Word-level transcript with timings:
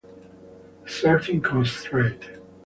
A 0.83 0.89
certain 0.89 1.41
constraint. 1.41 2.23